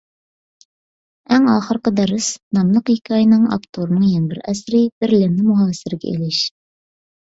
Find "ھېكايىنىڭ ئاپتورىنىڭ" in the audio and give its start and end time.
2.95-4.09